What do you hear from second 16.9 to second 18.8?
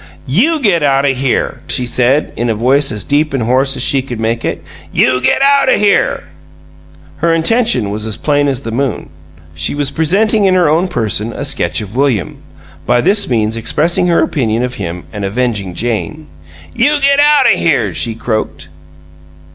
GET OUT O' HERE!" she croaked.